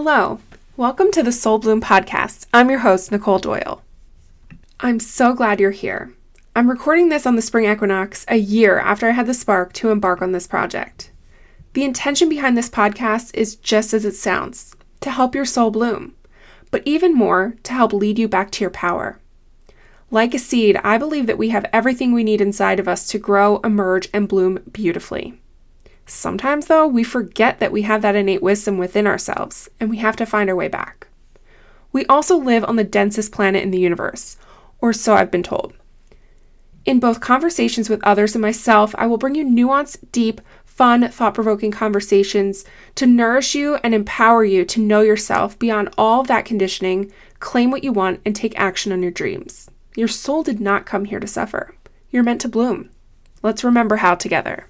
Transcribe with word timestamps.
Hello, 0.00 0.38
welcome 0.76 1.10
to 1.10 1.24
the 1.24 1.30
Soulbloom 1.30 1.80
podcast. 1.80 2.46
I'm 2.54 2.70
your 2.70 2.78
host, 2.78 3.10
Nicole 3.10 3.40
Doyle. 3.40 3.82
I'm 4.78 5.00
so 5.00 5.34
glad 5.34 5.58
you're 5.58 5.72
here. 5.72 6.14
I'm 6.54 6.70
recording 6.70 7.08
this 7.08 7.26
on 7.26 7.34
the 7.34 7.42
spring 7.42 7.68
equinox 7.68 8.24
a 8.28 8.36
year 8.36 8.78
after 8.78 9.08
I 9.08 9.10
had 9.10 9.26
the 9.26 9.34
spark 9.34 9.72
to 9.72 9.90
embark 9.90 10.22
on 10.22 10.30
this 10.30 10.46
project. 10.46 11.10
The 11.72 11.82
intention 11.82 12.28
behind 12.28 12.56
this 12.56 12.70
podcast 12.70 13.34
is 13.34 13.56
just 13.56 13.92
as 13.92 14.04
it 14.04 14.14
sounds 14.14 14.76
to 15.00 15.10
help 15.10 15.34
your 15.34 15.44
soul 15.44 15.72
bloom, 15.72 16.14
but 16.70 16.82
even 16.84 17.12
more, 17.12 17.56
to 17.64 17.72
help 17.72 17.92
lead 17.92 18.20
you 18.20 18.28
back 18.28 18.52
to 18.52 18.60
your 18.60 18.70
power. 18.70 19.18
Like 20.12 20.32
a 20.32 20.38
seed, 20.38 20.76
I 20.84 20.96
believe 20.96 21.26
that 21.26 21.38
we 21.38 21.48
have 21.48 21.66
everything 21.72 22.12
we 22.12 22.22
need 22.22 22.40
inside 22.40 22.78
of 22.78 22.86
us 22.86 23.08
to 23.08 23.18
grow, 23.18 23.56
emerge, 23.64 24.08
and 24.14 24.28
bloom 24.28 24.60
beautifully. 24.70 25.40
Sometimes, 26.10 26.66
though, 26.68 26.86
we 26.86 27.04
forget 27.04 27.60
that 27.60 27.70
we 27.70 27.82
have 27.82 28.00
that 28.00 28.16
innate 28.16 28.42
wisdom 28.42 28.78
within 28.78 29.06
ourselves, 29.06 29.68
and 29.78 29.90
we 29.90 29.98
have 29.98 30.16
to 30.16 30.24
find 30.26 30.48
our 30.48 30.56
way 30.56 30.66
back. 30.66 31.06
We 31.92 32.06
also 32.06 32.36
live 32.36 32.64
on 32.64 32.76
the 32.76 32.84
densest 32.84 33.30
planet 33.30 33.62
in 33.62 33.70
the 33.70 33.78
universe, 33.78 34.38
or 34.80 34.94
so 34.94 35.14
I've 35.14 35.30
been 35.30 35.42
told. 35.42 35.74
In 36.86 36.98
both 36.98 37.20
conversations 37.20 37.90
with 37.90 38.02
others 38.04 38.34
and 38.34 38.40
myself, 38.40 38.94
I 38.96 39.06
will 39.06 39.18
bring 39.18 39.34
you 39.34 39.44
nuanced, 39.44 39.98
deep, 40.10 40.40
fun, 40.64 41.06
thought 41.10 41.34
provoking 41.34 41.70
conversations 41.70 42.64
to 42.94 43.06
nourish 43.06 43.54
you 43.54 43.74
and 43.84 43.94
empower 43.94 44.44
you 44.44 44.64
to 44.64 44.80
know 44.80 45.02
yourself 45.02 45.58
beyond 45.58 45.90
all 45.98 46.22
that 46.22 46.46
conditioning, 46.46 47.12
claim 47.38 47.70
what 47.70 47.84
you 47.84 47.92
want, 47.92 48.22
and 48.24 48.34
take 48.34 48.58
action 48.58 48.92
on 48.92 49.02
your 49.02 49.10
dreams. 49.10 49.68
Your 49.94 50.08
soul 50.08 50.42
did 50.42 50.58
not 50.58 50.86
come 50.86 51.04
here 51.04 51.20
to 51.20 51.26
suffer. 51.26 51.74
You're 52.10 52.22
meant 52.22 52.40
to 52.40 52.48
bloom. 52.48 52.88
Let's 53.42 53.62
remember 53.62 53.96
how 53.96 54.14
together. 54.14 54.68